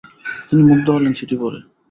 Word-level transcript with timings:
তিনি 0.47 0.61
মুগ্ধ 0.69 0.87
হলেন 0.95 1.13
চিঠি 1.17 1.35
পড়ে। 1.41 1.59